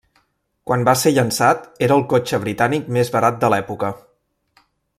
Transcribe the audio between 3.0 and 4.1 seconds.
barat de l'època.